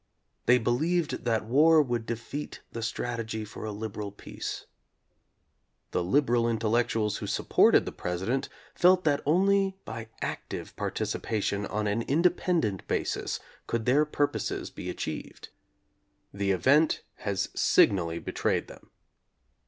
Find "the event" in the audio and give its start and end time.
16.33-17.03